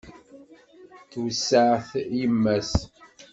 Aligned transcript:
Tweṣṣa-t 1.11 1.89
yemma-s. 2.17 2.73